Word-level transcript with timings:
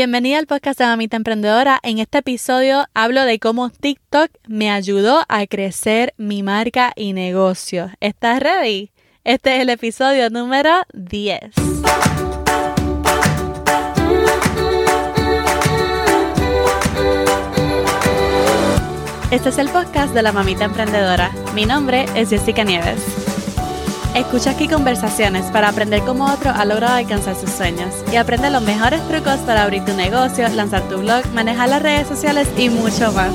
Bienvenida 0.00 0.38
al 0.38 0.46
podcast 0.46 0.78
de 0.78 0.86
Mamita 0.86 1.18
Emprendedora. 1.18 1.78
En 1.82 1.98
este 1.98 2.16
episodio 2.16 2.86
hablo 2.94 3.22
de 3.26 3.38
cómo 3.38 3.68
TikTok 3.68 4.30
me 4.48 4.70
ayudó 4.70 5.26
a 5.28 5.46
crecer 5.46 6.14
mi 6.16 6.42
marca 6.42 6.94
y 6.96 7.12
negocio. 7.12 7.90
¿Estás 8.00 8.40
ready? 8.40 8.92
Este 9.24 9.56
es 9.56 9.60
el 9.60 9.68
episodio 9.68 10.30
número 10.30 10.70
10. 10.94 11.40
Este 19.30 19.48
es 19.50 19.58
el 19.58 19.68
podcast 19.68 20.14
de 20.14 20.22
la 20.22 20.32
Mamita 20.32 20.64
Emprendedora. 20.64 21.30
Mi 21.54 21.66
nombre 21.66 22.06
es 22.14 22.30
Jessica 22.30 22.64
Nieves. 22.64 23.29
Escucha 24.14 24.50
aquí 24.50 24.66
conversaciones 24.66 25.46
para 25.52 25.68
aprender 25.68 26.02
cómo 26.02 26.24
otro 26.32 26.50
ha 26.50 26.64
logrado 26.64 26.96
alcanzar 26.96 27.36
sus 27.36 27.50
sueños 27.50 27.94
y 28.12 28.16
aprende 28.16 28.50
los 28.50 28.62
mejores 28.62 29.00
trucos 29.06 29.36
para 29.46 29.62
abrir 29.62 29.84
tu 29.84 29.94
negocio, 29.94 30.48
lanzar 30.48 30.82
tu 30.88 30.98
blog, 30.98 31.24
manejar 31.32 31.68
las 31.68 31.80
redes 31.80 32.08
sociales 32.08 32.48
y 32.58 32.70
mucho 32.70 33.12
más. 33.12 33.32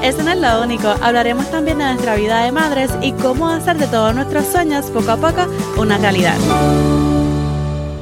Eso 0.00 0.22
no 0.22 0.30
es 0.30 0.38
lo 0.38 0.62
único, 0.62 0.88
hablaremos 1.02 1.50
también 1.50 1.78
de 1.78 1.84
nuestra 1.84 2.14
vida 2.14 2.44
de 2.44 2.52
madres 2.52 2.90
y 3.02 3.12
cómo 3.12 3.48
hacer 3.48 3.76
de 3.78 3.88
todos 3.88 4.14
nuestros 4.14 4.46
sueños 4.46 4.86
poco 4.86 5.10
a 5.10 5.16
poco 5.16 5.46
una 5.76 5.98
realidad. 5.98 6.36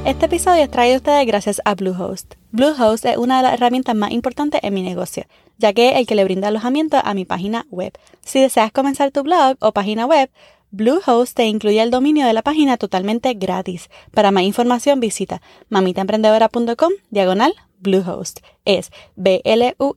Este 0.04 0.26
episodio 0.26 0.62
es 0.64 0.70
traído 0.70 0.96
a 0.96 0.98
ustedes 0.98 1.26
gracias 1.26 1.62
a 1.64 1.74
Bluehost. 1.74 2.34
Bluehost 2.52 3.06
es 3.06 3.16
una 3.16 3.38
de 3.38 3.44
las 3.44 3.54
herramientas 3.54 3.94
más 3.94 4.10
importantes 4.10 4.60
en 4.62 4.74
mi 4.74 4.82
negocio, 4.82 5.24
ya 5.56 5.72
que 5.72 5.90
es 5.90 5.96
el 5.96 6.06
que 6.06 6.14
le 6.14 6.24
brinda 6.24 6.48
alojamiento 6.48 6.98
a 7.02 7.14
mi 7.14 7.24
página 7.24 7.66
web. 7.70 7.92
Si 8.22 8.40
deseas 8.40 8.72
comenzar 8.72 9.10
tu 9.10 9.22
blog 9.22 9.56
o 9.60 9.72
página 9.72 10.06
web, 10.06 10.30
Bluehost 10.72 11.36
te 11.36 11.46
incluye 11.46 11.82
el 11.82 11.90
dominio 11.90 12.24
de 12.26 12.32
la 12.32 12.42
página 12.42 12.76
totalmente 12.76 13.34
gratis. 13.34 13.90
Para 14.12 14.30
más 14.30 14.44
información 14.44 15.00
visita 15.00 15.42
mamitaemprendedora.com 15.68 16.92
diagonal 17.10 17.52
Bluehost. 17.80 18.38
Es 18.64 18.92
B-L-U-E-H-O-S-T. 19.16 19.94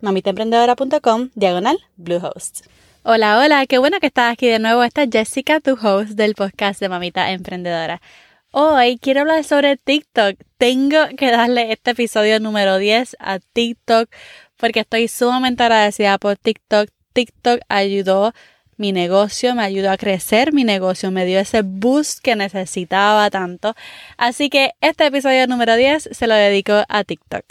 mamitaemprendedora.com 0.00 1.30
diagonal 1.34 1.78
Bluehost. 1.96 2.66
Hola, 3.02 3.38
hola, 3.38 3.66
qué 3.66 3.78
bueno 3.78 3.98
que 3.98 4.08
estás 4.08 4.30
aquí 4.30 4.46
de 4.46 4.58
nuevo. 4.58 4.84
Esta 4.84 5.04
es 5.04 5.10
Jessica, 5.10 5.60
tu 5.60 5.72
host 5.72 6.10
del 6.10 6.34
podcast 6.34 6.78
de 6.78 6.90
Mamita 6.90 7.30
Emprendedora. 7.30 8.02
Hoy 8.50 8.98
quiero 9.00 9.22
hablar 9.22 9.42
sobre 9.44 9.78
TikTok. 9.78 10.36
Tengo 10.58 10.98
que 11.16 11.30
darle 11.30 11.72
este 11.72 11.92
episodio 11.92 12.40
número 12.40 12.76
10 12.76 13.16
a 13.18 13.38
TikTok 13.38 14.10
porque 14.58 14.80
estoy 14.80 15.08
sumamente 15.08 15.62
agradecida 15.62 16.18
por 16.18 16.36
TikTok. 16.36 16.90
TikTok 17.14 17.62
ayudó 17.70 18.34
mi 18.76 18.92
negocio, 18.92 19.54
me 19.54 19.62
ayudó 19.62 19.90
a 19.90 19.96
crecer 19.96 20.52
mi 20.52 20.64
negocio, 20.64 21.10
me 21.10 21.24
dio 21.24 21.38
ese 21.38 21.62
boost 21.62 22.20
que 22.20 22.36
necesitaba 22.36 23.30
tanto. 23.30 23.74
Así 24.16 24.50
que 24.50 24.72
este 24.80 25.06
episodio 25.06 25.46
número 25.46 25.76
10 25.76 26.10
se 26.12 26.26
lo 26.26 26.34
dedico 26.34 26.84
a 26.88 27.04
TikTok. 27.04 27.44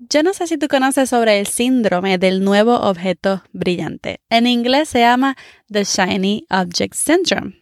Yo 0.00 0.22
no 0.22 0.32
sé 0.32 0.46
si 0.46 0.58
tú 0.58 0.68
conoces 0.68 1.10
sobre 1.10 1.40
el 1.40 1.46
síndrome 1.46 2.18
del 2.18 2.44
nuevo 2.44 2.76
objeto 2.76 3.42
brillante. 3.52 4.20
En 4.30 4.46
inglés 4.46 4.90
se 4.90 5.00
llama 5.00 5.36
The 5.70 5.82
Shiny 5.82 6.46
Object 6.50 6.94
Syndrome. 6.94 7.60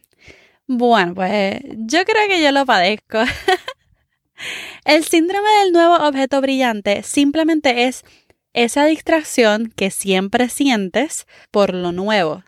Bueno, 0.67 1.15
pues 1.15 1.61
yo 1.63 2.03
creo 2.05 2.27
que 2.27 2.43
yo 2.43 2.51
lo 2.51 2.65
padezco. 2.65 3.19
el 4.85 5.03
síndrome 5.03 5.49
del 5.63 5.71
nuevo 5.71 5.95
objeto 5.95 6.39
brillante 6.39 7.01
simplemente 7.01 7.85
es 7.85 8.05
esa 8.53 8.85
distracción 8.85 9.73
que 9.75 9.91
siempre 9.91 10.49
sientes 10.49 11.25
por 11.51 11.73
lo 11.73 11.91
nuevo, 11.91 12.43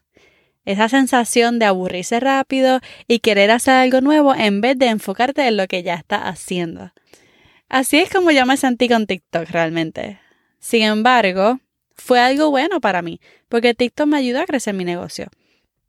esa 0.71 0.87
sensación 0.87 1.57
de 1.57 1.65
aburrirse 1.65 2.19
rápido 2.19 2.79
y 3.07 3.19
querer 3.19 3.49
hacer 3.49 3.73
algo 3.73 4.01
nuevo 4.01 4.35
en 4.35 4.61
vez 4.61 4.77
de 4.77 4.85
enfocarte 4.85 5.47
en 5.47 5.57
lo 5.57 5.67
que 5.67 5.81
ya 5.81 5.95
estás 5.95 6.21
haciendo. 6.21 6.91
Así 7.69 7.97
es 7.97 8.11
como 8.11 8.29
yo 8.29 8.45
me 8.45 8.55
sentí 8.55 8.87
con 8.87 9.07
TikTok 9.07 9.49
realmente. 9.49 10.19
Sin 10.59 10.83
embargo, 10.83 11.59
fue 11.95 12.19
algo 12.19 12.51
bueno 12.51 12.79
para 12.81 13.01
mí, 13.01 13.19
porque 13.47 13.73
TikTok 13.73 14.07
me 14.07 14.17
ayudó 14.17 14.41
a 14.41 14.45
crecer 14.45 14.75
mi 14.75 14.85
negocio. 14.85 15.27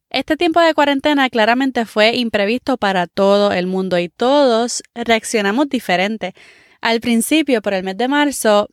Este 0.09 0.39
tiempo 0.39 0.61
de 0.61 0.73
cuarentena 0.73 1.29
claramente 1.29 1.85
fue 1.85 2.17
imprevisto 2.17 2.79
para 2.79 3.07
todo 3.07 3.53
el 3.53 3.67
mundo 3.67 3.99
y 3.99 4.09
todos 4.09 4.83
reaccionamos 4.95 5.69
diferente. 5.69 6.35
Al 6.81 7.01
principio, 7.01 7.61
por 7.61 7.75
el 7.75 7.85
mes 7.85 7.99
de 7.99 8.09
marzo, 8.09 8.69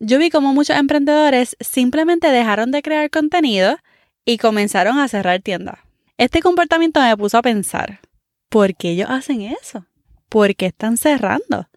yo 0.00 0.18
vi 0.18 0.28
como 0.28 0.52
muchos 0.54 0.76
emprendedores 0.76 1.56
simplemente 1.60 2.32
dejaron 2.32 2.72
de 2.72 2.82
crear 2.82 3.08
contenido 3.10 3.78
y 4.24 4.38
comenzaron 4.38 4.98
a 4.98 5.08
cerrar 5.08 5.40
tiendas. 5.40 5.78
Este 6.16 6.40
comportamiento 6.40 7.00
me 7.00 7.16
puso 7.16 7.38
a 7.38 7.42
pensar, 7.42 8.00
¿por 8.48 8.74
qué 8.74 8.90
ellos 8.90 9.10
hacen 9.10 9.42
eso? 9.42 9.86
¿Por 10.28 10.54
qué 10.54 10.66
están 10.66 10.96
cerrando? 10.96 11.68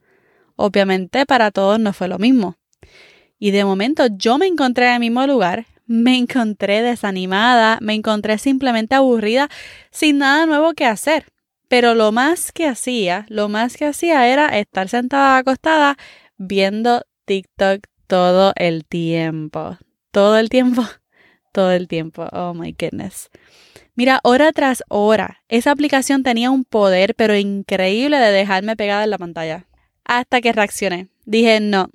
Obviamente 0.56 1.26
para 1.26 1.52
todos 1.52 1.80
no 1.80 1.94
fue 1.94 2.08
lo 2.08 2.20
mismo. 2.20 2.58
Y 3.40 3.52
de 3.52 3.66
momento 3.66 4.08
yo 4.10 4.38
me 4.38 4.48
encontré 4.48 4.88
en 4.88 4.94
el 4.94 5.00
mismo 5.00 5.26
lugar, 5.28 5.66
me 5.86 6.18
encontré 6.18 6.82
desanimada, 6.82 7.78
me 7.82 7.94
encontré 7.94 8.38
simplemente 8.38 8.96
aburrida, 8.96 9.50
sin 9.92 10.20
nada 10.20 10.46
nuevo 10.46 10.74
que 10.74 10.86
hacer. 10.86 11.26
Pero 11.68 11.96
lo 11.96 12.12
más 12.12 12.52
que 12.52 12.68
hacía, 12.68 13.26
lo 13.30 13.50
más 13.50 13.76
que 13.76 13.86
hacía 13.86 14.28
era 14.28 14.58
estar 14.58 14.88
sentada 14.88 15.38
acostada 15.38 15.98
viendo 16.38 17.04
TikTok 17.26 17.82
todo 18.08 18.54
el 18.56 18.86
tiempo. 18.86 19.78
Todo 20.12 20.38
el 20.38 20.50
tiempo 20.50 20.86
todo 21.56 21.72
el 21.72 21.88
tiempo. 21.88 22.28
Oh 22.34 22.54
my 22.54 22.76
goodness. 22.78 23.30
Mira, 23.96 24.20
hora 24.24 24.52
tras 24.52 24.84
hora, 24.90 25.42
esa 25.48 25.72
aplicación 25.72 26.22
tenía 26.22 26.52
un 26.52 26.66
poder 26.66 27.16
pero 27.16 27.34
increíble 27.36 28.18
de 28.18 28.32
dejarme 28.32 28.76
pegada 28.76 29.06
en 29.06 29.10
la 29.10 29.18
pantalla. 29.18 29.68
Hasta 30.04 30.42
que 30.42 30.52
reaccioné. 30.52 31.08
Dije, 31.26 31.62
no, 31.62 31.90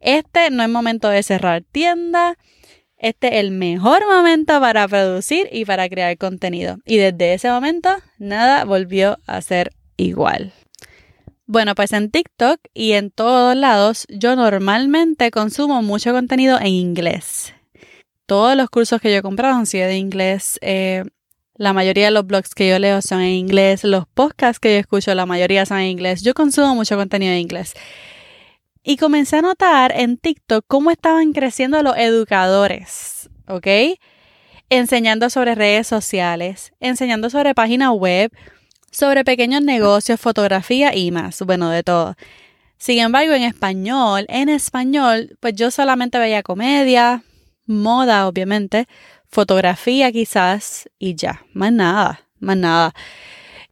este 0.00 0.50
no 0.50 0.62
es 0.62 0.70
momento 0.70 1.10
de 1.10 1.22
cerrar 1.22 1.62
tienda. 1.70 2.38
Este 2.96 3.28
es 3.28 3.34
el 3.34 3.50
mejor 3.50 4.06
momento 4.06 4.58
para 4.58 4.88
producir 4.88 5.48
y 5.52 5.66
para 5.66 5.86
crear 5.90 6.16
contenido. 6.16 6.78
Y 6.86 6.96
desde 6.96 7.34
ese 7.34 7.50
momento, 7.50 7.90
nada 8.18 8.64
volvió 8.64 9.18
a 9.26 9.42
ser 9.42 9.72
igual. 9.98 10.54
Bueno, 11.44 11.74
pues 11.74 11.92
en 11.92 12.10
TikTok 12.10 12.58
y 12.72 12.92
en 12.92 13.10
todos 13.10 13.54
lados 13.54 14.06
yo 14.08 14.34
normalmente 14.34 15.30
consumo 15.30 15.82
mucho 15.82 16.12
contenido 16.12 16.58
en 16.58 16.68
inglés 16.68 17.55
todos 18.26 18.56
los 18.56 18.68
cursos 18.68 19.00
que 19.00 19.10
yo 19.10 19.18
he 19.18 19.22
comprado 19.22 19.54
han 19.54 19.66
sido 19.66 19.86
de 19.86 19.96
inglés. 19.96 20.58
Eh, 20.60 21.04
la 21.54 21.72
mayoría 21.72 22.06
de 22.06 22.10
los 22.10 22.26
blogs 22.26 22.54
que 22.54 22.68
yo 22.68 22.78
leo 22.78 23.00
son 23.00 23.20
en 23.20 23.30
inglés. 23.30 23.84
Los 23.84 24.06
podcasts 24.06 24.60
que 24.60 24.74
yo 24.74 24.78
escucho, 24.78 25.14
la 25.14 25.26
mayoría 25.26 25.64
son 25.64 25.78
en 25.78 25.86
inglés. 25.86 26.22
Yo 26.22 26.34
consumo 26.34 26.74
mucho 26.74 26.96
contenido 26.96 27.32
en 27.32 27.38
inglés. 27.38 27.74
Y 28.82 28.96
comencé 28.98 29.36
a 29.36 29.42
notar 29.42 29.92
en 29.96 30.16
TikTok 30.16 30.64
cómo 30.68 30.90
estaban 30.90 31.32
creciendo 31.32 31.82
los 31.82 31.96
educadores, 31.96 33.28
¿ok? 33.48 33.66
Enseñando 34.70 35.28
sobre 35.30 35.54
redes 35.54 35.86
sociales, 35.88 36.72
enseñando 36.78 37.30
sobre 37.30 37.54
páginas 37.54 37.90
web, 37.90 38.30
sobre 38.92 39.24
pequeños 39.24 39.62
negocios, 39.62 40.20
fotografía 40.20 40.94
y 40.94 41.10
más, 41.10 41.42
bueno, 41.42 41.70
de 41.70 41.82
todo. 41.82 42.14
Sin 42.78 43.00
embargo, 43.00 43.32
en 43.32 43.42
español, 43.42 44.26
en 44.28 44.48
español, 44.48 45.36
pues 45.40 45.54
yo 45.54 45.70
solamente 45.70 46.18
veía 46.18 46.42
comedia, 46.42 47.24
moda, 47.66 48.26
obviamente, 48.26 48.86
fotografía 49.28 50.10
quizás 50.12 50.88
y 50.98 51.14
ya, 51.14 51.44
más 51.52 51.72
nada, 51.72 52.26
más 52.38 52.56
nada. 52.56 52.94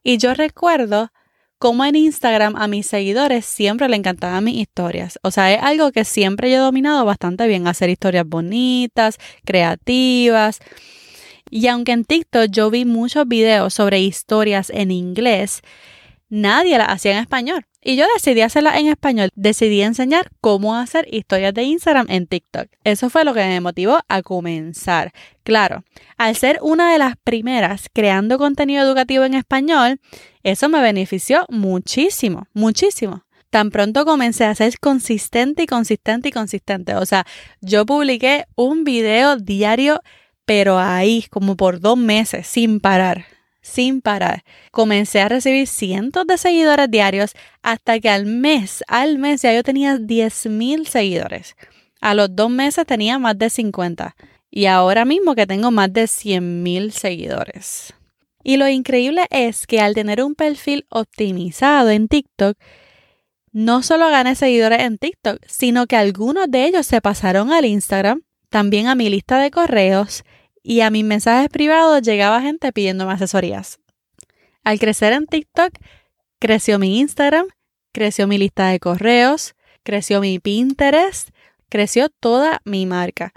Y 0.02 0.18
yo 0.18 0.34
recuerdo 0.34 1.10
cómo 1.58 1.84
en 1.84 1.96
Instagram 1.96 2.56
a 2.56 2.68
mis 2.68 2.86
seguidores 2.86 3.46
siempre 3.46 3.88
le 3.88 3.96
encantaban 3.96 4.44
mis 4.44 4.56
historias. 4.56 5.18
O 5.22 5.30
sea, 5.30 5.52
es 5.52 5.62
algo 5.62 5.92
que 5.92 6.04
siempre 6.04 6.50
yo 6.50 6.56
he 6.56 6.60
dominado 6.60 7.04
bastante 7.04 7.46
bien, 7.46 7.66
hacer 7.66 7.88
historias 7.88 8.26
bonitas, 8.26 9.16
creativas. 9.46 10.60
Y 11.50 11.68
aunque 11.68 11.92
en 11.92 12.04
TikTok 12.04 12.50
yo 12.50 12.70
vi 12.70 12.84
muchos 12.84 13.26
videos 13.26 13.72
sobre 13.72 14.00
historias 14.00 14.70
en 14.70 14.90
inglés, 14.90 15.62
nadie 16.34 16.76
las 16.78 16.88
hacía 16.88 17.12
en 17.12 17.18
español. 17.18 17.64
Y 17.80 17.96
yo 17.96 18.06
decidí 18.14 18.40
hacerla 18.40 18.78
en 18.78 18.88
español. 18.88 19.30
Decidí 19.34 19.82
enseñar 19.82 20.30
cómo 20.40 20.74
hacer 20.74 21.06
historias 21.10 21.54
de 21.54 21.62
Instagram 21.64 22.06
en 22.08 22.26
TikTok. 22.26 22.68
Eso 22.82 23.10
fue 23.10 23.24
lo 23.24 23.34
que 23.34 23.44
me 23.44 23.60
motivó 23.60 24.00
a 24.08 24.22
comenzar. 24.22 25.12
Claro, 25.42 25.84
al 26.16 26.34
ser 26.34 26.58
una 26.62 26.92
de 26.92 26.98
las 26.98 27.16
primeras 27.22 27.88
creando 27.92 28.38
contenido 28.38 28.82
educativo 28.82 29.24
en 29.24 29.34
español, 29.34 30.00
eso 30.42 30.68
me 30.68 30.80
benefició 30.80 31.44
muchísimo, 31.50 32.48
muchísimo. 32.54 33.24
Tan 33.50 33.70
pronto 33.70 34.04
comencé 34.04 34.44
a 34.44 34.54
ser 34.54 34.78
consistente 34.80 35.62
y 35.62 35.66
consistente 35.66 36.30
y 36.30 36.32
consistente. 36.32 36.96
O 36.96 37.06
sea, 37.06 37.24
yo 37.60 37.86
publiqué 37.86 38.46
un 38.56 38.82
video 38.82 39.36
diario, 39.36 40.00
pero 40.44 40.78
ahí, 40.78 41.26
como 41.30 41.56
por 41.56 41.80
dos 41.80 41.96
meses, 41.96 42.46
sin 42.46 42.80
parar 42.80 43.26
sin 43.64 44.02
parar. 44.02 44.44
Comencé 44.70 45.20
a 45.20 45.28
recibir 45.28 45.66
cientos 45.66 46.26
de 46.26 46.36
seguidores 46.36 46.90
diarios 46.90 47.32
hasta 47.62 47.98
que 47.98 48.10
al 48.10 48.26
mes, 48.26 48.84
al 48.86 49.18
mes 49.18 49.42
ya 49.42 49.54
yo 49.54 49.62
tenía 49.62 49.96
10.000 49.96 50.86
seguidores. 50.86 51.56
A 52.02 52.14
los 52.14 52.36
dos 52.36 52.50
meses 52.50 52.86
tenía 52.86 53.18
más 53.18 53.38
de 53.38 53.48
50 53.48 54.14
y 54.50 54.66
ahora 54.66 55.06
mismo 55.06 55.34
que 55.34 55.46
tengo 55.46 55.70
más 55.70 55.92
de 55.92 56.04
100.000 56.04 56.90
seguidores. 56.90 57.94
Y 58.44 58.58
lo 58.58 58.68
increíble 58.68 59.26
es 59.30 59.66
que 59.66 59.80
al 59.80 59.94
tener 59.94 60.22
un 60.22 60.34
perfil 60.34 60.86
optimizado 60.90 61.88
en 61.88 62.08
TikTok, 62.08 62.58
no 63.50 63.82
solo 63.82 64.10
gané 64.10 64.34
seguidores 64.34 64.82
en 64.82 64.98
TikTok, 64.98 65.38
sino 65.46 65.86
que 65.86 65.96
algunos 65.96 66.50
de 66.50 66.66
ellos 66.66 66.86
se 66.86 67.00
pasaron 67.00 67.50
al 67.50 67.64
Instagram, 67.64 68.22
también 68.50 68.88
a 68.88 68.94
mi 68.94 69.08
lista 69.08 69.38
de 69.38 69.50
correos 69.50 70.22
y 70.64 70.80
a 70.80 70.90
mis 70.90 71.04
mensajes 71.04 71.50
privados 71.50 72.02
llegaba 72.02 72.40
gente 72.40 72.72
pidiéndome 72.72 73.12
asesorías. 73.12 73.78
Al 74.64 74.80
crecer 74.80 75.12
en 75.12 75.26
TikTok, 75.26 75.74
creció 76.40 76.78
mi 76.78 76.98
Instagram, 76.98 77.46
creció 77.92 78.26
mi 78.26 78.38
lista 78.38 78.68
de 78.68 78.80
correos, 78.80 79.54
creció 79.82 80.20
mi 80.20 80.38
Pinterest, 80.38 81.28
creció 81.68 82.08
toda 82.08 82.62
mi 82.64 82.86
marca. 82.86 83.32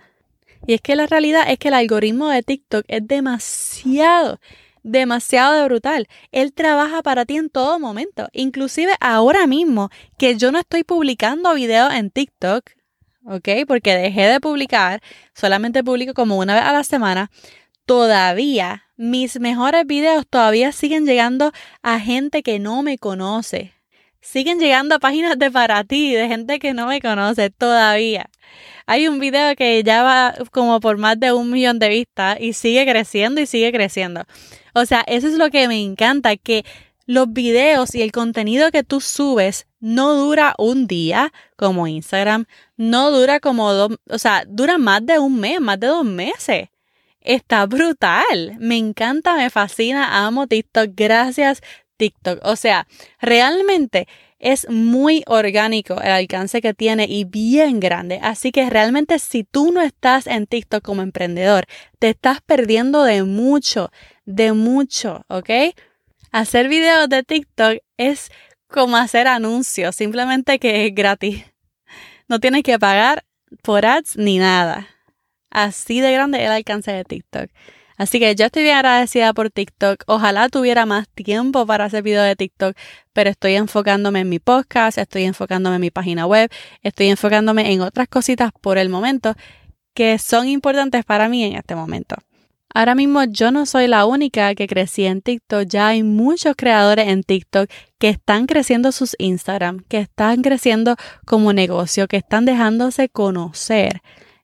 Y 0.65 0.73
es 0.73 0.81
que 0.81 0.95
la 0.95 1.05
realidad 1.05 1.43
es 1.49 1.59
que 1.59 1.67
el 1.67 1.73
algoritmo 1.73 2.29
de 2.29 2.43
TikTok 2.43 2.85
es 2.87 3.05
demasiado, 3.05 4.39
demasiado 4.83 5.65
brutal. 5.65 6.07
Él 6.31 6.53
trabaja 6.53 7.03
para 7.03 7.25
ti 7.25 7.35
en 7.35 7.49
todo 7.49 7.77
momento. 7.77 8.29
Inclusive 8.31 8.93
ahora 9.01 9.47
mismo 9.47 9.89
que 10.17 10.37
yo 10.37 10.51
no 10.53 10.59
estoy 10.59 10.83
publicando 10.83 11.53
videos 11.53 11.93
en 11.93 12.09
TikTok, 12.09 12.76
¿ok? 13.27 13.49
Porque 13.67 13.95
dejé 13.95 14.23
de 14.23 14.39
publicar, 14.39 15.01
solamente 15.33 15.83
publico 15.83 16.13
como 16.13 16.37
una 16.37 16.55
vez 16.55 16.63
a 16.63 16.73
la 16.73 16.83
semana. 16.83 17.29
Todavía 17.85 18.87
mis 18.97 19.39
mejores 19.39 19.85
videos 19.85 20.25
todavía 20.27 20.71
siguen 20.71 21.05
llegando 21.05 21.51
a 21.83 21.99
gente 21.99 22.41
que 22.41 22.57
no 22.57 22.81
me 22.81 22.97
conoce. 22.97 23.73
Siguen 24.21 24.59
llegando 24.59 24.95
a 24.95 24.99
páginas 24.99 25.37
de 25.37 25.51
para 25.51 25.83
ti, 25.83 26.13
de 26.13 26.27
gente 26.27 26.57
que 26.57 26.73
no 26.73 26.87
me 26.87 26.99
conoce 26.99 27.51
todavía. 27.51 28.29
Hay 28.87 29.07
un 29.07 29.19
video 29.19 29.55
que 29.55 29.83
ya 29.83 30.01
va 30.01 30.33
como 30.51 30.79
por 30.79 30.97
más 30.97 31.19
de 31.19 31.31
un 31.31 31.51
millón 31.51 31.77
de 31.77 31.89
vistas 31.89 32.37
y 32.39 32.53
sigue 32.53 32.85
creciendo 32.85 33.39
y 33.39 33.45
sigue 33.45 33.71
creciendo. 33.71 34.23
O 34.73 34.85
sea, 34.85 35.03
eso 35.07 35.27
es 35.27 35.33
lo 35.33 35.49
que 35.51 35.67
me 35.67 35.79
encanta, 35.79 36.35
que 36.37 36.65
los 37.05 37.31
videos 37.31 37.93
y 37.93 38.01
el 38.01 38.11
contenido 38.11 38.71
que 38.71 38.83
tú 38.83 38.99
subes 38.99 39.66
no 39.79 40.13
dura 40.15 40.55
un 40.57 40.87
día 40.87 41.31
como 41.55 41.87
Instagram, 41.87 42.45
no 42.75 43.11
dura 43.11 43.39
como 43.39 43.73
dos, 43.73 43.97
o 44.09 44.17
sea, 44.17 44.43
dura 44.47 44.77
más 44.77 45.05
de 45.05 45.19
un 45.19 45.39
mes, 45.39 45.59
más 45.61 45.79
de 45.79 45.87
dos 45.87 46.05
meses. 46.05 46.69
Está 47.21 47.65
brutal. 47.65 48.55
Me 48.59 48.77
encanta, 48.77 49.35
me 49.35 49.49
fascina, 49.49 50.25
amo 50.25 50.47
TikTok. 50.47 50.91
Gracias 50.95 51.61
TikTok. 51.97 52.39
O 52.43 52.55
sea, 52.55 52.87
realmente 53.19 54.07
es 54.39 54.69
muy 54.69 55.23
orgánico 55.27 55.99
el 56.01 56.11
alcance 56.11 56.61
que 56.61 56.73
tiene 56.73 57.05
y 57.05 57.25
bien 57.25 57.79
grande. 57.79 58.19
Así 58.21 58.51
que 58.51 58.69
realmente 58.69 59.19
si 59.19 59.43
tú 59.43 59.71
no 59.71 59.81
estás 59.81 60.27
en 60.27 60.47
TikTok 60.47 60.83
como 60.83 61.01
emprendedor, 61.01 61.65
te 61.99 62.09
estás 62.09 62.39
perdiendo 62.41 63.03
de 63.03 63.23
mucho, 63.23 63.91
de 64.25 64.53
mucho, 64.53 65.25
¿ok? 65.27 65.49
Hacer 66.31 66.67
videos 66.69 67.09
de 67.09 67.23
TikTok 67.23 67.79
es 67.97 68.29
como 68.67 68.97
hacer 68.97 69.27
anuncios, 69.27 69.95
simplemente 69.95 70.59
que 70.59 70.85
es 70.85 70.95
gratis. 70.95 71.45
No 72.27 72.39
tienes 72.39 72.63
que 72.63 72.77
pagar 72.77 73.25
por 73.63 73.85
ads 73.85 74.17
ni 74.17 74.37
nada. 74.37 74.87
Así 75.49 76.01
de 76.01 76.11
grande 76.11 76.43
el 76.43 76.51
alcance 76.51 76.91
de 76.91 77.03
TikTok. 77.03 77.49
Así 77.97 78.19
que 78.19 78.35
yo 78.35 78.45
estoy 78.45 78.63
bien 78.63 78.75
agradecida 78.77 79.33
por 79.33 79.49
TikTok. 79.49 80.03
Ojalá 80.05 80.49
tuviera 80.49 80.85
más 80.85 81.09
tiempo 81.09 81.65
para 81.65 81.85
hacer 81.85 82.03
videos 82.03 82.27
de 82.27 82.35
TikTok, 82.35 82.77
pero 83.11 83.31
estoy 83.31 83.55
enfocándome 83.55 84.19
en 84.19 84.29
mi 84.29 84.37
podcast, 84.37 84.99
estoy 84.99 85.23
enfocándome 85.23 85.77
en 85.77 85.81
mi 85.81 85.89
página 85.89 86.27
web, 86.27 86.51
estoy 86.83 87.07
enfocándome 87.07 87.73
en 87.73 87.81
otras 87.81 88.07
cositas 88.07 88.51
por 88.61 88.77
el 88.77 88.89
momento 88.89 89.33
que 89.95 90.19
son 90.19 90.47
importantes 90.47 91.05
para 91.05 91.27
mí 91.27 91.43
en 91.43 91.55
este 91.55 91.73
momento. 91.73 92.17
Ahora 92.77 92.93
mismo 92.93 93.23
yo 93.23 93.49
no 93.49 93.65
soy 93.65 93.87
la 93.87 94.05
única 94.05 94.53
que 94.53 94.67
crecí 94.67 95.05
en 95.05 95.23
TikTok, 95.23 95.63
ya 95.67 95.87
hay 95.87 96.03
muchos 96.03 96.53
creadores 96.55 97.07
en 97.07 97.23
TikTok 97.23 97.67
que 97.97 98.09
están 98.09 98.45
creciendo 98.45 98.91
sus 98.91 99.15
Instagram, 99.17 99.83
que 99.87 99.97
están 99.97 100.43
creciendo 100.43 100.95
como 101.25 101.53
negocio, 101.53 102.07
que 102.07 102.17
están 102.17 102.45
dejándose 102.45 103.09
conocer 103.09 104.03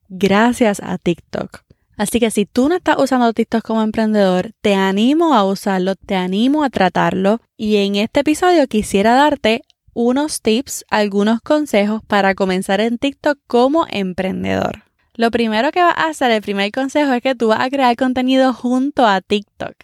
gracias 0.10 0.82
a 0.84 0.98
TikTok. 0.98 1.60
Así 1.96 2.20
que 2.20 2.32
si 2.32 2.48
tú 2.48 2.70
no 2.70 2.76
estás 2.76 2.96
usando 2.98 3.32
TikTok 3.34 3.64
como 3.64 3.84
emprendedor, 3.84 4.50
te 4.62 4.74
animo 4.74 5.36
a 5.36 5.44
usarlo, 5.44 5.94
te 5.96 6.16
animo 6.16 6.64
a 6.64 6.72
tratarlo 6.72 7.40
y 7.56 7.76
en 7.86 7.98
este 7.98 8.22
episodio 8.22 8.66
quisiera 8.66 9.14
darte 9.14 9.62
unos 9.94 10.42
tips, 10.42 10.86
algunos 10.90 11.40
consejos 11.42 12.02
para 12.08 12.34
comenzar 12.34 12.82
en 12.82 12.98
TikTok 12.98 13.38
como 13.46 13.86
emprendedor. 13.92 14.86
Lo 15.16 15.30
primero 15.30 15.72
que 15.72 15.82
vas 15.82 15.94
a 15.96 16.08
hacer, 16.08 16.32
el 16.32 16.42
primer 16.42 16.72
consejo 16.72 17.14
es 17.14 17.22
que 17.22 17.36
tú 17.36 17.50
vas 17.50 17.62
a 17.62 17.70
crear 17.70 17.96
contenido 17.96 18.52
junto 18.54 19.06
a 19.06 19.22
TikTok. 19.22 19.76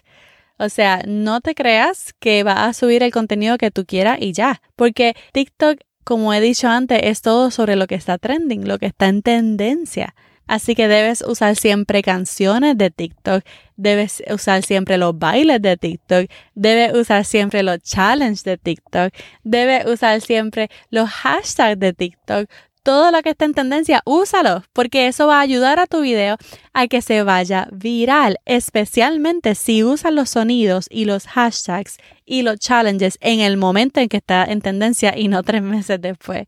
O 0.58 0.68
sea, 0.68 1.02
no 1.06 1.40
te 1.40 1.54
creas 1.54 2.14
que 2.18 2.42
vas 2.42 2.58
a 2.58 2.72
subir 2.72 3.02
el 3.02 3.12
contenido 3.12 3.56
que 3.56 3.70
tú 3.70 3.86
quieras 3.86 4.18
y 4.20 4.32
ya, 4.32 4.60
porque 4.76 5.14
TikTok, 5.32 5.78
como 6.04 6.34
he 6.34 6.40
dicho 6.40 6.68
antes, 6.68 7.00
es 7.04 7.22
todo 7.22 7.50
sobre 7.50 7.76
lo 7.76 7.86
que 7.86 7.94
está 7.94 8.18
trending, 8.18 8.66
lo 8.66 8.78
que 8.78 8.86
está 8.86 9.06
en 9.06 9.22
tendencia. 9.22 10.14
Así 10.50 10.74
que 10.74 10.88
debes 10.88 11.22
usar 11.22 11.54
siempre 11.54 12.02
canciones 12.02 12.76
de 12.76 12.90
TikTok, 12.90 13.44
debes 13.76 14.20
usar 14.28 14.64
siempre 14.64 14.98
los 14.98 15.16
bailes 15.16 15.62
de 15.62 15.76
TikTok, 15.76 16.28
debes 16.56 16.92
usar 16.92 17.24
siempre 17.24 17.62
los 17.62 17.78
challenges 17.84 18.42
de 18.42 18.58
TikTok, 18.58 19.14
debes 19.44 19.86
usar 19.86 20.20
siempre 20.20 20.68
los 20.90 21.08
hashtags 21.08 21.78
de 21.78 21.92
TikTok. 21.92 22.50
Todo 22.82 23.10
lo 23.10 23.22
que 23.22 23.30
está 23.30 23.44
en 23.44 23.54
tendencia, 23.54 24.02
úsalo, 24.06 24.62
porque 24.72 25.06
eso 25.06 25.26
va 25.26 25.38
a 25.38 25.42
ayudar 25.42 25.78
a 25.78 25.86
tu 25.86 26.00
video 26.00 26.36
a 26.72 26.86
que 26.86 27.02
se 27.02 27.22
vaya 27.22 27.68
viral, 27.72 28.38
especialmente 28.46 29.54
si 29.54 29.84
usas 29.84 30.12
los 30.12 30.30
sonidos 30.30 30.86
y 30.90 31.04
los 31.04 31.26
hashtags 31.26 31.98
y 32.24 32.42
los 32.42 32.58
challenges 32.58 33.18
en 33.20 33.40
el 33.40 33.56
momento 33.56 34.00
en 34.00 34.08
que 34.08 34.16
está 34.16 34.44
en 34.44 34.62
tendencia 34.62 35.16
y 35.16 35.28
no 35.28 35.42
tres 35.42 35.62
meses 35.62 36.00
después. 36.00 36.46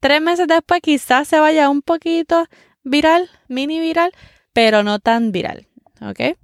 Tres 0.00 0.20
meses 0.20 0.46
después 0.46 0.80
quizás 0.82 1.28
se 1.28 1.38
vaya 1.38 1.70
un 1.70 1.80
poquito 1.80 2.46
viral, 2.82 3.30
mini 3.48 3.80
viral, 3.80 4.12
pero 4.52 4.82
no 4.82 4.98
tan 4.98 5.32
viral, 5.32 5.68
¿ok? 6.00 6.36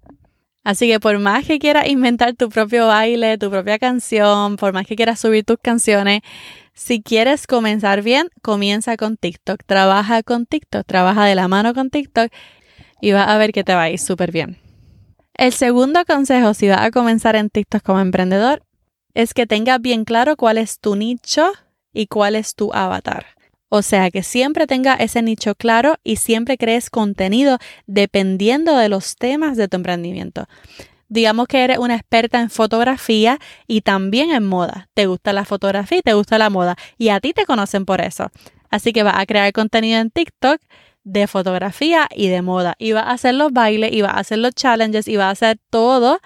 Así 0.68 0.86
que 0.86 1.00
por 1.00 1.18
más 1.18 1.46
que 1.46 1.58
quieras 1.58 1.88
inventar 1.88 2.34
tu 2.34 2.50
propio 2.50 2.86
baile, 2.86 3.38
tu 3.38 3.50
propia 3.50 3.78
canción, 3.78 4.56
por 4.56 4.72
más 4.72 4.86
que 4.86 4.96
quieras 4.96 5.18
subir 5.18 5.44
tus 5.44 5.56
canciones, 5.58 6.20
si 6.78 7.02
quieres 7.02 7.48
comenzar 7.48 8.02
bien, 8.02 8.28
comienza 8.40 8.96
con 8.96 9.16
TikTok, 9.16 9.64
trabaja 9.66 10.22
con 10.22 10.46
TikTok, 10.46 10.86
trabaja 10.86 11.24
de 11.24 11.34
la 11.34 11.48
mano 11.48 11.74
con 11.74 11.90
TikTok 11.90 12.30
y 13.00 13.10
vas 13.10 13.26
a 13.26 13.36
ver 13.36 13.50
que 13.50 13.64
te 13.64 13.74
va 13.74 13.82
a 13.82 13.90
ir 13.90 13.98
súper 13.98 14.30
bien. 14.30 14.58
El 15.34 15.52
segundo 15.52 16.04
consejo 16.04 16.54
si 16.54 16.68
vas 16.68 16.82
a 16.82 16.92
comenzar 16.92 17.34
en 17.34 17.50
TikTok 17.50 17.82
como 17.82 17.98
emprendedor 17.98 18.62
es 19.12 19.34
que 19.34 19.44
tengas 19.44 19.80
bien 19.80 20.04
claro 20.04 20.36
cuál 20.36 20.56
es 20.56 20.78
tu 20.78 20.94
nicho 20.94 21.50
y 21.92 22.06
cuál 22.06 22.36
es 22.36 22.54
tu 22.54 22.72
avatar. 22.72 23.26
O 23.70 23.82
sea, 23.82 24.12
que 24.12 24.22
siempre 24.22 24.68
tenga 24.68 24.94
ese 24.94 25.20
nicho 25.20 25.56
claro 25.56 25.96
y 26.04 26.16
siempre 26.16 26.56
crees 26.56 26.90
contenido 26.90 27.58
dependiendo 27.88 28.76
de 28.76 28.88
los 28.88 29.16
temas 29.16 29.56
de 29.56 29.66
tu 29.66 29.76
emprendimiento. 29.76 30.46
Digamos 31.08 31.48
que 31.48 31.64
eres 31.64 31.78
una 31.78 31.94
experta 31.94 32.40
en 32.40 32.50
fotografía 32.50 33.38
y 33.66 33.80
también 33.80 34.30
en 34.30 34.44
moda. 34.44 34.88
Te 34.94 35.06
gusta 35.06 35.32
la 35.32 35.44
fotografía 35.44 35.98
y 35.98 36.02
te 36.02 36.12
gusta 36.12 36.38
la 36.38 36.50
moda 36.50 36.76
y 36.98 37.08
a 37.08 37.20
ti 37.20 37.32
te 37.32 37.46
conocen 37.46 37.84
por 37.84 38.00
eso. 38.00 38.30
Así 38.70 38.92
que 38.92 39.02
vas 39.02 39.16
a 39.16 39.26
crear 39.26 39.52
contenido 39.52 40.00
en 40.00 40.10
TikTok 40.10 40.60
de 41.04 41.26
fotografía 41.26 42.06
y 42.14 42.28
de 42.28 42.42
moda 42.42 42.74
y 42.78 42.92
vas 42.92 43.06
a 43.06 43.12
hacer 43.12 43.34
los 43.34 43.52
bailes 43.52 43.92
y 43.92 44.02
vas 44.02 44.14
a 44.14 44.18
hacer 44.18 44.38
los 44.38 44.54
challenges 44.54 45.08
y 45.08 45.16
vas 45.16 45.26
a 45.26 45.30
hacer 45.30 45.58
todo, 45.70 46.20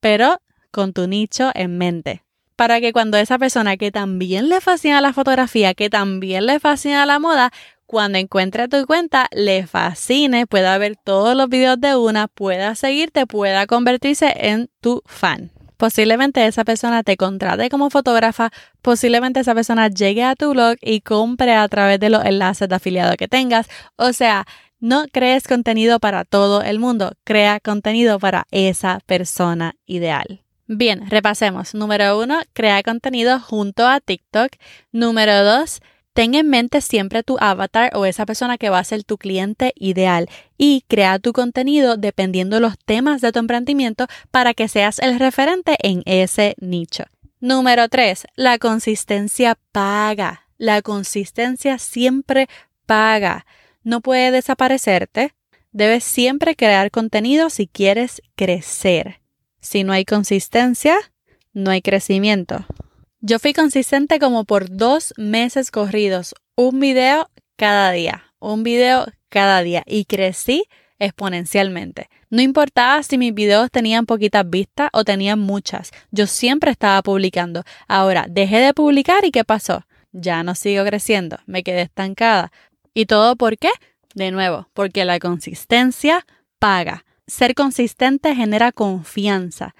pero 0.00 0.40
con 0.70 0.92
tu 0.92 1.06
nicho 1.06 1.50
en 1.54 1.76
mente 1.76 2.24
para 2.56 2.80
que 2.80 2.92
cuando 2.92 3.16
esa 3.18 3.38
persona 3.38 3.76
que 3.76 3.90
también 3.90 4.48
le 4.48 4.60
fascina 4.60 5.00
la 5.00 5.12
fotografía, 5.12 5.74
que 5.74 5.90
también 5.90 6.46
le 6.46 6.60
fascina 6.60 7.04
la 7.06 7.18
moda, 7.18 7.52
cuando 7.86 8.18
encuentre 8.18 8.68
tu 8.68 8.86
cuenta, 8.86 9.28
le 9.32 9.66
fascine, 9.66 10.46
pueda 10.46 10.76
ver 10.78 10.96
todos 10.96 11.36
los 11.36 11.48
videos 11.48 11.80
de 11.80 11.96
una, 11.96 12.28
pueda 12.28 12.74
seguirte, 12.74 13.26
pueda 13.26 13.66
convertirse 13.66 14.32
en 14.36 14.70
tu 14.80 15.02
fan. 15.06 15.50
Posiblemente 15.76 16.46
esa 16.46 16.64
persona 16.64 17.02
te 17.02 17.16
contrate 17.16 17.68
como 17.68 17.90
fotógrafa, 17.90 18.50
posiblemente 18.80 19.40
esa 19.40 19.54
persona 19.54 19.88
llegue 19.88 20.22
a 20.24 20.36
tu 20.36 20.50
blog 20.50 20.76
y 20.80 21.00
compre 21.00 21.54
a 21.54 21.68
través 21.68 21.98
de 22.00 22.10
los 22.10 22.24
enlaces 22.24 22.68
de 22.68 22.74
afiliado 22.74 23.16
que 23.16 23.28
tengas. 23.28 23.68
O 23.96 24.12
sea, 24.12 24.46
no 24.78 25.06
crees 25.12 25.48
contenido 25.48 25.98
para 26.00 26.24
todo 26.24 26.62
el 26.62 26.78
mundo, 26.78 27.12
crea 27.24 27.60
contenido 27.60 28.18
para 28.18 28.46
esa 28.50 29.00
persona 29.06 29.74
ideal. 29.86 30.44
Bien, 30.66 31.10
repasemos. 31.10 31.74
Número 31.74 32.18
uno, 32.18 32.40
crea 32.54 32.82
contenido 32.82 33.38
junto 33.38 33.86
a 33.86 34.00
TikTok. 34.00 34.52
Número 34.92 35.44
dos, 35.44 35.80
ten 36.14 36.34
en 36.34 36.48
mente 36.48 36.80
siempre 36.80 37.22
tu 37.22 37.36
avatar 37.40 37.94
o 37.94 38.06
esa 38.06 38.24
persona 38.24 38.56
que 38.56 38.70
va 38.70 38.78
a 38.78 38.84
ser 38.84 39.04
tu 39.04 39.18
cliente 39.18 39.72
ideal 39.76 40.30
y 40.56 40.84
crea 40.88 41.18
tu 41.18 41.32
contenido 41.32 41.96
dependiendo 41.96 42.56
de 42.56 42.62
los 42.62 42.78
temas 42.78 43.20
de 43.20 43.32
tu 43.32 43.40
emprendimiento 43.40 44.06
para 44.30 44.54
que 44.54 44.68
seas 44.68 44.98
el 45.00 45.18
referente 45.18 45.76
en 45.82 46.02
ese 46.06 46.54
nicho. 46.58 47.04
Número 47.40 47.88
tres, 47.88 48.26
la 48.36 48.58
consistencia 48.58 49.58
paga. 49.72 50.48
La 50.56 50.80
consistencia 50.80 51.78
siempre 51.78 52.48
paga. 52.86 53.44
No 53.82 54.00
puede 54.00 54.30
desaparecerte. 54.30 55.34
Debes 55.72 56.04
siempre 56.04 56.54
crear 56.54 56.90
contenido 56.90 57.50
si 57.50 57.66
quieres 57.66 58.22
crecer. 58.36 59.20
Si 59.60 59.82
no 59.82 59.92
hay 59.92 60.04
consistencia, 60.04 60.96
no 61.52 61.70
hay 61.70 61.82
crecimiento. 61.82 62.64
Yo 63.26 63.38
fui 63.38 63.54
consistente 63.54 64.18
como 64.18 64.44
por 64.44 64.68
dos 64.68 65.14
meses 65.16 65.70
corridos, 65.70 66.34
un 66.56 66.78
video 66.78 67.30
cada 67.56 67.90
día, 67.90 68.24
un 68.38 68.62
video 68.64 69.06
cada 69.30 69.62
día 69.62 69.82
y 69.86 70.04
crecí 70.04 70.64
exponencialmente. 70.98 72.10
No 72.28 72.42
importaba 72.42 73.02
si 73.02 73.16
mis 73.16 73.32
videos 73.32 73.70
tenían 73.70 74.04
poquitas 74.04 74.44
vistas 74.50 74.90
o 74.92 75.04
tenían 75.04 75.38
muchas, 75.38 75.90
yo 76.10 76.26
siempre 76.26 76.70
estaba 76.70 77.00
publicando. 77.00 77.64
Ahora, 77.88 78.26
dejé 78.28 78.58
de 78.58 78.74
publicar 78.74 79.24
y 79.24 79.30
¿qué 79.30 79.42
pasó? 79.42 79.86
Ya 80.12 80.42
no 80.42 80.54
sigo 80.54 80.84
creciendo, 80.84 81.38
me 81.46 81.62
quedé 81.62 81.80
estancada. 81.80 82.52
¿Y 82.92 83.06
todo 83.06 83.36
por 83.36 83.56
qué? 83.56 83.70
De 84.14 84.32
nuevo, 84.32 84.68
porque 84.74 85.06
la 85.06 85.18
consistencia 85.18 86.26
paga. 86.58 87.06
Ser 87.26 87.54
consistente 87.54 88.34
genera 88.34 88.70
confianza. 88.70 89.74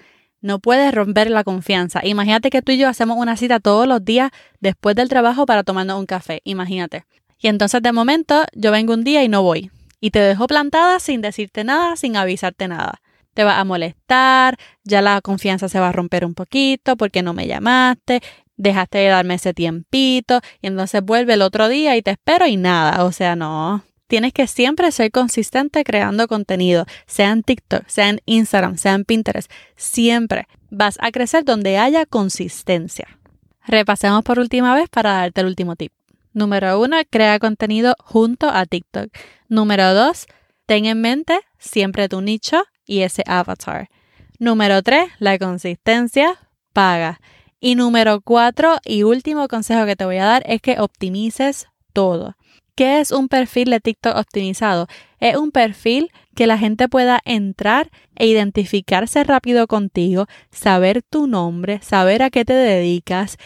No 0.45 0.59
puedes 0.59 0.93
romper 0.93 1.31
la 1.31 1.43
confianza. 1.43 2.01
Imagínate 2.05 2.51
que 2.51 2.61
tú 2.61 2.71
y 2.71 2.77
yo 2.77 2.87
hacemos 2.87 3.17
una 3.17 3.35
cita 3.35 3.59
todos 3.59 3.87
los 3.87 4.05
días 4.05 4.29
después 4.59 4.95
del 4.95 5.09
trabajo 5.09 5.47
para 5.47 5.63
tomarnos 5.63 5.97
un 5.97 6.05
café. 6.05 6.41
Imagínate. 6.43 7.03
Y 7.39 7.47
entonces 7.47 7.81
de 7.81 7.91
momento 7.91 8.43
yo 8.53 8.69
vengo 8.69 8.93
un 8.93 9.03
día 9.03 9.23
y 9.23 9.27
no 9.27 9.41
voy. 9.41 9.71
Y 9.99 10.11
te 10.11 10.19
dejo 10.19 10.45
plantada 10.45 10.99
sin 10.99 11.21
decirte 11.21 11.63
nada, 11.63 11.95
sin 11.95 12.15
avisarte 12.15 12.67
nada. 12.67 13.01
Te 13.33 13.43
va 13.43 13.59
a 13.59 13.63
molestar, 13.63 14.57
ya 14.83 15.01
la 15.01 15.19
confianza 15.21 15.67
se 15.67 15.79
va 15.79 15.89
a 15.89 15.91
romper 15.91 16.23
un 16.23 16.35
poquito 16.35 16.95
porque 16.95 17.23
no 17.23 17.33
me 17.33 17.47
llamaste, 17.47 18.21
dejaste 18.55 18.99
de 18.99 19.07
darme 19.07 19.33
ese 19.33 19.55
tiempito 19.55 20.41
y 20.61 20.67
entonces 20.67 21.01
vuelve 21.01 21.33
el 21.33 21.41
otro 21.41 21.69
día 21.69 21.97
y 21.97 22.03
te 22.03 22.11
espero 22.11 22.45
y 22.45 22.55
nada. 22.55 23.03
O 23.03 23.11
sea, 23.11 23.35
no, 23.35 23.83
tienes 24.07 24.33
que 24.33 24.47
siempre 24.47 24.91
ser 24.91 25.11
consistente 25.11 25.83
creando 25.83 26.27
contenido, 26.27 26.85
sea 27.07 27.31
en 27.31 27.43
TikTok, 27.43 27.87
sea 27.87 28.09
en 28.09 28.21
Instagram, 28.25 28.77
sea 28.77 28.93
en 28.93 29.05
Pinterest. 29.05 29.51
Siempre 29.75 30.47
vas 30.69 30.97
a 31.01 31.11
crecer 31.11 31.43
donde 31.45 31.77
haya 31.77 32.05
consistencia. 32.05 33.07
Repasemos 33.65 34.23
por 34.23 34.39
última 34.39 34.75
vez 34.75 34.89
para 34.89 35.13
darte 35.13 35.41
el 35.41 35.47
último 35.47 35.75
tip. 35.75 35.91
Número 36.33 36.79
uno, 36.79 36.97
crea 37.09 37.39
contenido 37.39 37.95
junto 37.99 38.49
a 38.49 38.65
TikTok. 38.65 39.09
Número 39.47 39.93
dos, 39.93 40.27
ten 40.65 40.85
en 40.85 41.01
mente 41.01 41.39
siempre 41.57 42.09
tu 42.09 42.21
nicho 42.21 42.63
y 42.85 43.01
ese 43.01 43.23
avatar. 43.25 43.89
Número 44.37 44.83
tres, 44.83 45.09
la 45.19 45.39
consistencia 45.39 46.37
paga. 46.73 47.19
Y 47.59 47.75
número 47.75 48.21
cuatro 48.21 48.77
y 48.83 49.03
último 49.03 49.47
consejo 49.47 49.85
que 49.85 49.95
te 49.95 50.05
voy 50.05 50.17
a 50.17 50.25
dar 50.25 50.43
es 50.45 50.61
que 50.61 50.79
optimices 50.79 51.67
todo. 51.93 52.35
¿Qué 52.75 52.99
es 52.99 53.11
un 53.11 53.29
perfil 53.29 53.69
de 53.69 53.79
TikTok 53.79 54.17
optimizado? 54.17 54.87
Es 55.21 55.37
un 55.37 55.51
perfil 55.51 56.11
que 56.35 56.45
la 56.45 56.57
gente 56.57 56.89
pueda 56.89 57.21
entrar 57.23 57.89
e 58.17 58.27
identificarse 58.27 59.23
rápido 59.23 59.65
contigo, 59.65 60.27
saber 60.51 61.01
tu 61.01 61.25
nombre, 61.25 61.79
saber 61.81 62.21
a 62.21 62.29
qué 62.29 62.43
te 62.43 62.51
dedicas, 62.51 63.37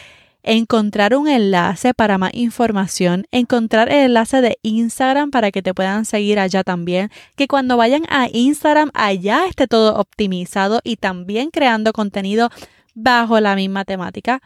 encontrar 0.41 1.15
un 1.15 1.27
enlace 1.27 1.93
para 1.93 2.17
más 2.17 2.31
información, 2.33 3.27
encontrar 3.29 3.89
el 3.89 4.05
enlace 4.05 4.41
de 4.41 4.57
Instagram 4.63 5.29
para 5.29 5.51
que 5.51 5.61
te 5.61 5.75
puedan 5.75 6.05
seguir 6.05 6.39
allá 6.39 6.63
también, 6.63 7.11
que 7.35 7.47
cuando 7.47 7.77
vayan 7.77 8.05
a 8.09 8.29
Instagram 8.33 8.89
allá 8.95 9.45
esté 9.47 9.67
todo 9.67 9.95
optimizado 9.99 10.81
y 10.83 10.95
también 10.95 11.51
creando 11.51 11.93
contenido 11.93 12.49
bajo 12.95 13.39
la 13.39 13.55
misma 13.55 13.85
temática. 13.85 14.41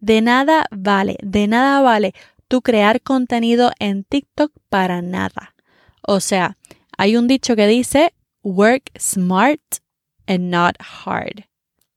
De 0.00 0.20
nada 0.20 0.66
vale, 0.72 1.16
de 1.22 1.46
nada 1.46 1.80
vale 1.80 2.12
tú 2.52 2.60
crear 2.60 3.00
contenido 3.00 3.72
en 3.78 4.04
TikTok 4.04 4.52
para 4.68 5.00
nada. 5.00 5.54
O 6.02 6.20
sea, 6.20 6.58
hay 6.98 7.16
un 7.16 7.26
dicho 7.26 7.56
que 7.56 7.66
dice 7.66 8.12
work 8.42 8.90
smart 8.98 9.62
and 10.26 10.50
not 10.50 10.76
hard. 10.78 11.46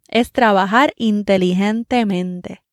Es 0.08 0.32
trabajar 0.32 0.94
inteligentemente. 0.96 2.64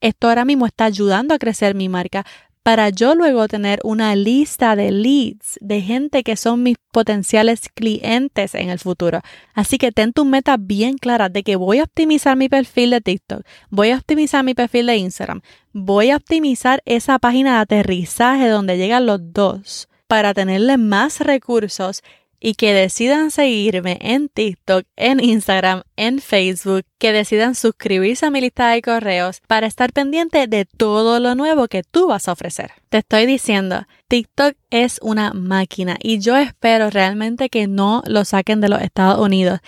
Esto 0.00 0.30
ahora 0.30 0.46
mismo 0.46 0.64
está 0.64 0.86
ayudando 0.86 1.34
a 1.34 1.38
crecer 1.38 1.74
mi 1.74 1.90
marca, 1.90 2.24
para 2.68 2.90
yo 2.90 3.14
luego 3.14 3.48
tener 3.48 3.80
una 3.82 4.14
lista 4.14 4.76
de 4.76 4.92
leads 4.92 5.58
de 5.62 5.80
gente 5.80 6.22
que 6.22 6.36
son 6.36 6.62
mis 6.62 6.76
potenciales 6.92 7.70
clientes 7.74 8.54
en 8.54 8.68
el 8.68 8.78
futuro. 8.78 9.22
Así 9.54 9.78
que 9.78 9.90
ten 9.90 10.12
tus 10.12 10.26
metas 10.26 10.58
bien 10.60 10.98
claras 10.98 11.32
de 11.32 11.42
que 11.42 11.56
voy 11.56 11.78
a 11.78 11.84
optimizar 11.84 12.36
mi 12.36 12.50
perfil 12.50 12.90
de 12.90 13.00
TikTok, 13.00 13.40
voy 13.70 13.92
a 13.92 13.96
optimizar 13.96 14.44
mi 14.44 14.52
perfil 14.52 14.84
de 14.84 14.98
Instagram, 14.98 15.40
voy 15.72 16.10
a 16.10 16.16
optimizar 16.16 16.82
esa 16.84 17.18
página 17.18 17.54
de 17.54 17.60
aterrizaje 17.60 18.48
donde 18.48 18.76
llegan 18.76 19.06
los 19.06 19.32
dos 19.32 19.88
para 20.06 20.34
tenerle 20.34 20.76
más 20.76 21.20
recursos 21.20 22.02
y 22.40 22.54
que 22.54 22.72
decidan 22.72 23.30
seguirme 23.30 23.98
en 24.00 24.28
TikTok, 24.28 24.84
en 24.96 25.22
Instagram, 25.22 25.82
en 25.96 26.20
Facebook, 26.20 26.84
que 26.98 27.12
decidan 27.12 27.54
suscribirse 27.54 28.26
a 28.26 28.30
mi 28.30 28.40
lista 28.40 28.70
de 28.70 28.82
correos 28.82 29.40
para 29.46 29.66
estar 29.66 29.92
pendiente 29.92 30.46
de 30.46 30.64
todo 30.64 31.18
lo 31.20 31.34
nuevo 31.34 31.68
que 31.68 31.82
tú 31.82 32.08
vas 32.08 32.28
a 32.28 32.32
ofrecer. 32.32 32.72
Te 32.88 32.98
estoy 32.98 33.26
diciendo, 33.26 33.86
TikTok 34.08 34.56
es 34.70 34.98
una 35.02 35.32
máquina 35.32 35.96
y 36.00 36.20
yo 36.20 36.36
espero 36.36 36.90
realmente 36.90 37.48
que 37.48 37.66
no 37.66 38.02
lo 38.06 38.24
saquen 38.24 38.60
de 38.60 38.68
los 38.68 38.82
Estados 38.82 39.20
Unidos. 39.20 39.60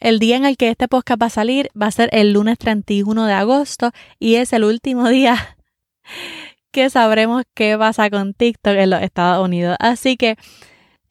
El 0.00 0.18
día 0.18 0.36
en 0.36 0.44
el 0.44 0.56
que 0.56 0.68
este 0.68 0.88
podcast 0.88 1.22
va 1.22 1.26
a 1.26 1.30
salir 1.30 1.70
va 1.80 1.86
a 1.86 1.92
ser 1.92 2.08
el 2.12 2.32
lunes 2.32 2.58
31 2.58 3.24
de 3.26 3.32
agosto 3.34 3.92
y 4.18 4.34
es 4.34 4.52
el 4.52 4.64
último 4.64 5.08
día 5.08 5.56
que 6.72 6.90
sabremos 6.90 7.44
qué 7.54 7.78
pasa 7.78 8.10
con 8.10 8.34
TikTok 8.34 8.74
en 8.74 8.90
los 8.90 9.02
Estados 9.02 9.44
Unidos. 9.44 9.76
Así 9.78 10.16
que 10.16 10.36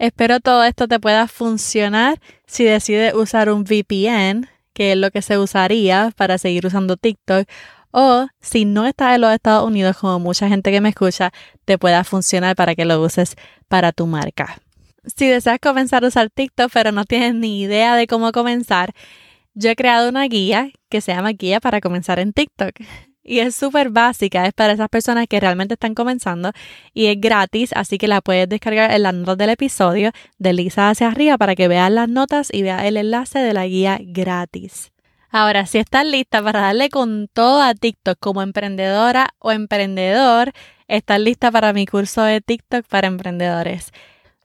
Espero 0.02 0.40
todo 0.40 0.64
esto 0.64 0.88
te 0.88 1.00
pueda 1.00 1.28
funcionar 1.28 2.20
si 2.48 2.64
decides 2.64 3.14
usar 3.14 3.52
un 3.52 3.64
VPN, 3.64 4.50
que 4.74 4.94
es 4.94 4.98
lo 4.98 5.12
que 5.12 5.22
se 5.22 5.38
usaría 5.38 6.12
para 6.18 6.40
seguir 6.40 6.66
usando 6.66 6.98
TikTok, 6.98 7.48
o 7.92 8.26
si 8.40 8.66
no 8.66 8.88
estás 8.88 9.14
en 9.14 9.22
los 9.22 9.32
Estados 9.32 9.64
Unidos, 9.64 9.96
como 9.98 10.18
mucha 10.18 10.50
gente 10.50 10.72
que 10.72 10.82
me 10.82 10.90
escucha, 10.90 11.32
te 11.66 11.78
pueda 11.78 12.04
funcionar 12.04 12.56
para 12.56 12.74
que 12.74 12.84
lo 12.84 13.00
uses 13.00 13.36
para 13.68 13.92
tu 13.92 14.08
marca. 14.08 14.60
Si 15.06 15.28
deseas 15.28 15.60
comenzar 15.62 16.04
a 16.04 16.08
usar 16.08 16.32
TikTok 16.32 16.72
pero 16.74 16.92
no 16.92 17.06
tienes 17.06 17.36
ni 17.36 17.62
idea 17.62 17.96
de 17.96 18.08
cómo 18.08 18.32
comenzar, 18.32 18.94
yo 19.54 19.70
he 19.70 19.76
creado 19.76 20.10
una 20.10 20.24
guía 20.24 20.72
que 20.90 21.02
se 21.02 21.14
llama 21.14 21.30
Guía 21.34 21.60
para 21.60 21.80
comenzar 21.80 22.18
en 22.18 22.34
TikTok 22.34 22.74
y 23.24 23.40
es 23.40 23.56
súper 23.56 23.90
básica, 23.90 24.46
es 24.46 24.54
para 24.54 24.74
esas 24.74 24.90
personas 24.90 25.28
que 25.28 25.40
realmente 25.40 25.76
están 25.76 25.96
comenzando 25.96 26.52
y 26.94 27.08
es 27.08 27.20
gratis, 27.20 27.72
así 27.76 27.98
que 27.98 28.08
la 28.08 28.22
puedes 28.22 28.50
descargar 28.50 28.92
en 28.92 29.04
las 29.04 29.14
notas 29.14 29.38
del 29.38 29.50
episodio, 29.50 30.12
desliza 30.38 30.90
hacia 30.90 31.08
arriba 31.08 31.38
para 31.38 31.56
que 31.56 31.68
veas 31.68 31.92
las 31.92 32.10
notas 32.10 32.50
y 32.52 32.64
veas 32.64 32.84
el 32.84 32.98
enlace 32.98 33.40
de 33.40 33.54
la 33.54 33.68
guía 33.68 34.00
gratis. 34.02 34.92
Ahora, 35.30 35.66
si 35.66 35.78
estás 35.78 36.06
lista 36.06 36.44
para 36.44 36.60
darle 36.62 36.90
con 36.90 37.30
todo 37.32 37.62
a 37.62 37.74
TikTok 37.74 38.20
como 38.20 38.42
emprendedora 38.42 39.30
o 39.40 39.52
emprendedor, 39.52 40.52
estás 40.90 41.22
lista 41.22 41.52
para 41.52 41.72
mi 41.72 41.86
curso 41.86 42.22
de 42.24 42.42
TikTok 42.42 42.86
para 42.88 43.08
emprendedores. 43.08 43.94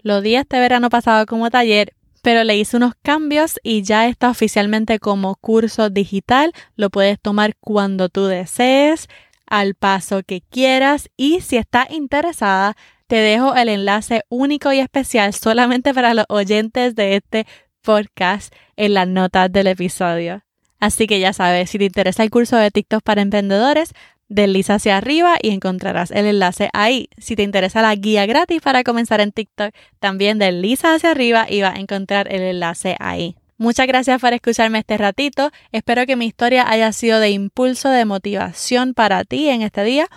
Lo 0.03 0.21
di 0.21 0.37
este 0.37 0.61
verano 0.61 0.89
pasado 0.89 1.27
como 1.27 1.51
taller, 1.51 1.93
pero 2.27 2.43
le 2.43 2.57
hice 2.57 2.77
unos 2.77 2.95
cambios 3.05 3.61
y 3.63 3.83
ya 3.83 4.09
está 4.09 4.31
oficialmente 4.31 4.99
como 4.99 5.37
curso 5.37 5.91
digital. 5.91 6.53
Lo 6.75 6.91
puedes 6.91 7.21
tomar 7.21 7.55
cuando 7.61 8.09
tú 8.09 8.25
desees, 8.25 9.07
al 9.47 9.77
paso 9.77 10.25
que 10.27 10.41
quieras 10.41 11.09
y 11.17 11.41
si 11.41 11.57
estás 11.57 11.89
interesada, 11.93 12.77
te 13.07 13.15
dejo 13.15 13.55
el 13.55 13.69
enlace 13.69 14.25
único 14.29 14.73
y 14.73 14.81
especial 14.81 15.35
solamente 15.35 15.95
para 15.95 16.15
los 16.15 16.25
oyentes 16.29 16.97
de 16.97 17.15
este 17.15 17.47
podcast 17.81 18.53
en 18.75 18.95
las 18.95 19.07
notas 19.07 19.53
del 19.53 19.69
episodio. 19.69 20.43
Así 20.81 21.07
que 21.07 21.21
ya 21.21 21.33
sabes, 21.33 21.71
si 21.71 21.79
te 21.79 21.85
interesa 21.85 22.25
el 22.25 22.31
curso 22.31 22.57
de 22.57 22.73
TikTok 22.73 23.05
para 23.05 23.23
emprendedores, 23.23 23.93
desliza 24.29 24.75
hacia 24.75 24.97
arriba 24.97 25.37
y 25.41 25.51
encontrarás 25.51 26.11
el 26.11 26.27
enlace 26.27 26.71
ahí. 26.73 27.09
Si 27.19 27.37
te 27.37 27.43
interesa 27.43 27.83
la 27.83 27.95
guía 27.95 28.27
gratis 28.27 28.61
para 28.61 28.85
comenzar 28.85 29.21
en 29.21 29.33
TikTok, 29.33 29.75
también 30.01 30.39
desliza 30.39 30.95
hacia 30.95 31.11
arriba 31.11 31.47
y 31.49 31.63
vas 31.63 31.77
a 31.77 31.81
encontrar 31.81 32.33
el 32.33 32.43
enlace 32.43 32.97
ahí. 32.99 33.37
Muchas 33.59 33.87
gracias 33.87 34.21
por 34.21 34.35
escucharme 34.35 34.81
este 34.81 34.99
ratito. 34.99 35.51
Espero 35.73 36.05
que 36.05 36.17
mi 36.17 36.27
historia 36.27 36.69
haya 36.69 36.93
sido 36.93 37.21
de 37.21 37.31
impulso, 37.31 37.89
de 37.89 38.05
motivación 38.05 38.93
para 38.93 39.25
ti 39.25 39.49
en 39.49 39.63
este 39.63 39.83
día 39.83 40.09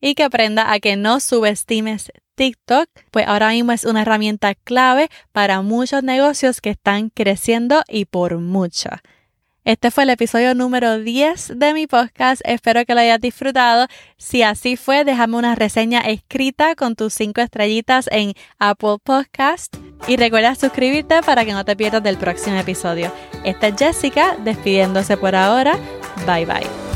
y 0.00 0.14
que 0.14 0.24
aprenda 0.24 0.72
a 0.72 0.80
que 0.80 0.96
no 0.96 1.20
subestimes 1.20 2.10
TikTok, 2.34 2.88
pues 3.10 3.26
ahora 3.26 3.50
mismo 3.50 3.72
es 3.72 3.84
una 3.84 4.02
herramienta 4.02 4.54
clave 4.54 5.08
para 5.32 5.60
muchos 5.60 6.02
negocios 6.04 6.60
que 6.60 6.70
están 6.70 7.10
creciendo 7.10 7.82
y 7.88 8.04
por 8.04 8.38
mucho. 8.38 8.90
Este 9.64 9.90
fue 9.90 10.04
el 10.04 10.10
episodio 10.10 10.54
número 10.54 10.98
10 10.98 11.58
de 11.58 11.74
mi 11.74 11.86
podcast. 11.86 12.40
Espero 12.44 12.84
que 12.86 12.94
lo 12.94 13.00
hayas 13.00 13.20
disfrutado. 13.20 13.86
Si 14.16 14.42
así 14.42 14.76
fue, 14.76 15.04
déjame 15.04 15.36
una 15.36 15.54
reseña 15.54 16.00
escrita 16.00 16.74
con 16.74 16.96
tus 16.96 17.12
5 17.14 17.40
estrellitas 17.42 18.08
en 18.10 18.32
Apple 18.58 18.96
Podcast. 19.02 19.76
Y 20.06 20.16
recuerda 20.16 20.54
suscribirte 20.54 21.22
para 21.22 21.44
que 21.44 21.52
no 21.52 21.64
te 21.64 21.76
pierdas 21.76 22.02
del 22.02 22.16
próximo 22.16 22.56
episodio. 22.56 23.12
Esta 23.44 23.68
es 23.68 23.74
Jessica 23.76 24.36
despidiéndose 24.42 25.16
por 25.16 25.34
ahora. 25.34 25.76
Bye 26.26 26.46
bye. 26.46 26.87